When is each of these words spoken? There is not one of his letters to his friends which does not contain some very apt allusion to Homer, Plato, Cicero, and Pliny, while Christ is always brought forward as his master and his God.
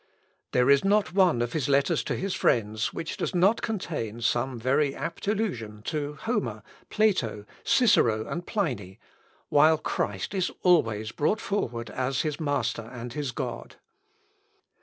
There 0.51 0.67
is 0.71 0.83
not 0.83 1.13
one 1.13 1.43
of 1.43 1.53
his 1.53 1.69
letters 1.69 2.03
to 2.05 2.15
his 2.15 2.33
friends 2.33 2.91
which 2.91 3.17
does 3.17 3.35
not 3.35 3.61
contain 3.61 4.19
some 4.21 4.57
very 4.57 4.95
apt 4.95 5.27
allusion 5.27 5.83
to 5.83 6.15
Homer, 6.15 6.63
Plato, 6.89 7.45
Cicero, 7.63 8.25
and 8.25 8.47
Pliny, 8.47 8.97
while 9.49 9.77
Christ 9.77 10.33
is 10.33 10.49
always 10.63 11.11
brought 11.11 11.39
forward 11.39 11.91
as 11.91 12.23
his 12.23 12.39
master 12.39 12.89
and 12.91 13.13
his 13.13 13.31
God. 13.31 13.75